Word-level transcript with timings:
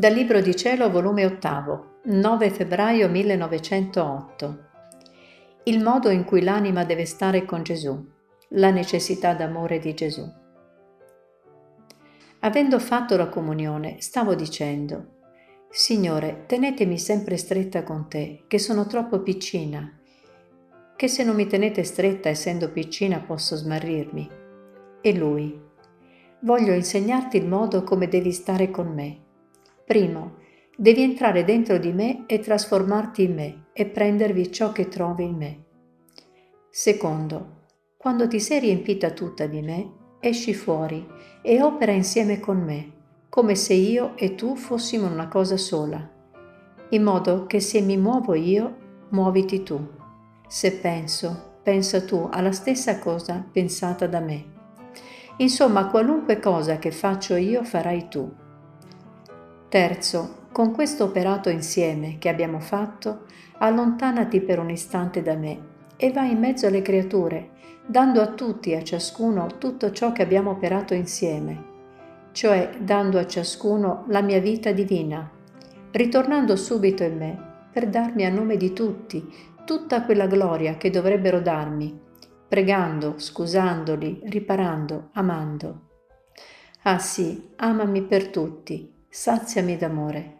Dal 0.00 0.14
Libro 0.14 0.40
di 0.40 0.56
Cielo, 0.56 0.90
volume 0.90 1.26
8, 1.26 2.00
9 2.04 2.48
febbraio 2.48 3.06
1908. 3.10 4.64
Il 5.64 5.82
modo 5.82 6.08
in 6.08 6.24
cui 6.24 6.40
l'anima 6.40 6.84
deve 6.84 7.04
stare 7.04 7.44
con 7.44 7.62
Gesù, 7.62 8.02
la 8.52 8.70
necessità 8.70 9.34
d'amore 9.34 9.78
di 9.78 9.92
Gesù. 9.92 10.26
Avendo 12.38 12.78
fatto 12.78 13.18
la 13.18 13.28
comunione, 13.28 13.96
stavo 13.98 14.34
dicendo, 14.34 15.18
Signore, 15.68 16.44
tenetemi 16.46 16.98
sempre 16.98 17.36
stretta 17.36 17.82
con 17.82 18.08
te, 18.08 18.44
che 18.48 18.58
sono 18.58 18.86
troppo 18.86 19.20
piccina, 19.20 20.00
che 20.96 21.08
se 21.08 21.24
non 21.24 21.34
mi 21.34 21.46
tenete 21.46 21.84
stretta 21.84 22.30
essendo 22.30 22.70
piccina 22.70 23.20
posso 23.20 23.54
smarrirmi. 23.54 24.30
E 25.02 25.14
lui, 25.14 25.60
voglio 26.40 26.72
insegnarti 26.72 27.36
il 27.36 27.46
modo 27.46 27.84
come 27.84 28.08
devi 28.08 28.32
stare 28.32 28.70
con 28.70 28.86
me. 28.94 29.28
Primo, 29.90 30.36
devi 30.76 31.02
entrare 31.02 31.42
dentro 31.42 31.76
di 31.76 31.92
me 31.92 32.22
e 32.26 32.38
trasformarti 32.38 33.24
in 33.24 33.34
me 33.34 33.64
e 33.72 33.86
prendervi 33.86 34.52
ciò 34.52 34.70
che 34.70 34.86
trovi 34.86 35.24
in 35.24 35.34
me. 35.34 35.64
Secondo, 36.70 37.64
quando 37.96 38.28
ti 38.28 38.38
sei 38.38 38.60
riempita 38.60 39.10
tutta 39.10 39.46
di 39.46 39.60
me, 39.60 39.90
esci 40.20 40.54
fuori 40.54 41.04
e 41.42 41.60
opera 41.60 41.90
insieme 41.90 42.38
con 42.38 42.58
me 42.58 42.92
come 43.28 43.56
se 43.56 43.74
io 43.74 44.16
e 44.16 44.36
tu 44.36 44.54
fossimo 44.54 45.08
una 45.08 45.26
cosa 45.26 45.56
sola, 45.56 46.08
in 46.90 47.02
modo 47.02 47.46
che 47.46 47.58
se 47.58 47.80
mi 47.80 47.96
muovo 47.96 48.34
io, 48.34 48.76
muoviti 49.08 49.64
tu. 49.64 49.84
Se 50.46 50.70
penso, 50.74 51.58
pensa 51.64 52.04
tu 52.04 52.28
alla 52.30 52.52
stessa 52.52 53.00
cosa 53.00 53.44
pensata 53.50 54.06
da 54.06 54.20
me. 54.20 54.44
Insomma, 55.38 55.88
qualunque 55.88 56.38
cosa 56.38 56.78
che 56.78 56.92
faccio 56.92 57.34
io 57.34 57.64
farai 57.64 58.06
tu. 58.08 58.32
Terzo, 59.70 60.48
con 60.52 60.72
questo 60.74 61.04
operato 61.04 61.48
insieme 61.48 62.18
che 62.18 62.28
abbiamo 62.28 62.60
fatto, 62.60 63.22
allontanati 63.56 64.42
per 64.42 64.58
un 64.58 64.68
istante 64.68 65.22
da 65.22 65.36
me 65.36 65.68
e 65.96 66.12
vai 66.12 66.32
in 66.32 66.38
mezzo 66.38 66.66
alle 66.66 66.82
creature, 66.82 67.52
dando 67.86 68.20
a 68.20 68.26
tutti 68.26 68.72
e 68.72 68.76
a 68.76 68.82
ciascuno 68.82 69.46
tutto 69.56 69.90
ciò 69.90 70.12
che 70.12 70.20
abbiamo 70.20 70.50
operato 70.50 70.92
insieme 70.92 71.70
cioè 72.32 72.76
dando 72.80 73.18
a 73.18 73.26
ciascuno 73.26 74.04
la 74.08 74.20
mia 74.20 74.40
vita 74.40 74.72
divina, 74.72 75.28
ritornando 75.90 76.56
subito 76.56 77.02
in 77.02 77.16
me 77.16 77.48
per 77.72 77.88
darmi 77.88 78.24
a 78.24 78.30
nome 78.30 78.56
di 78.56 78.72
tutti 78.72 79.32
tutta 79.64 80.02
quella 80.04 80.26
gloria 80.26 80.76
che 80.76 80.90
dovrebbero 80.90 81.40
darmi, 81.40 81.96
pregando, 82.48 83.14
scusandoli, 83.18 84.22
riparando, 84.24 85.10
amando. 85.12 85.88
Ah 86.82 86.98
sì, 86.98 87.50
amami 87.56 88.02
per 88.02 88.28
tutti, 88.28 88.92
saziami 89.10 89.76
d'amore. 89.76 90.38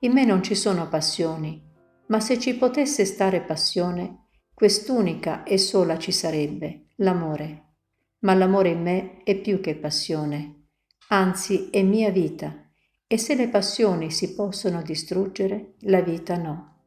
In 0.00 0.12
me 0.12 0.24
non 0.24 0.42
ci 0.42 0.54
sono 0.54 0.88
passioni, 0.88 1.62
ma 2.06 2.18
se 2.18 2.38
ci 2.38 2.54
potesse 2.54 3.04
stare 3.04 3.42
passione, 3.42 4.28
quest'unica 4.54 5.44
e 5.44 5.58
sola 5.58 5.98
ci 5.98 6.10
sarebbe, 6.10 6.86
l'amore. 6.96 7.74
Ma 8.20 8.34
l'amore 8.34 8.70
in 8.70 8.82
me 8.82 9.22
è 9.22 9.36
più 9.36 9.60
che 9.60 9.76
passione 9.76 10.54
anzi 11.12 11.70
è 11.70 11.82
mia 11.82 12.10
vita, 12.10 12.54
e 13.06 13.18
se 13.18 13.34
le 13.34 13.48
passioni 13.48 14.10
si 14.10 14.34
possono 14.34 14.82
distruggere, 14.82 15.74
la 15.80 16.00
vita 16.00 16.36
no. 16.36 16.84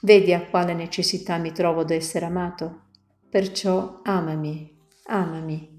Vedi 0.00 0.34
a 0.34 0.44
quale 0.44 0.74
necessità 0.74 1.38
mi 1.38 1.52
trovo 1.52 1.82
d'essere 1.82 2.26
amato? 2.26 2.82
Perciò 3.30 4.00
amami, 4.02 4.70
amami. 5.04 5.73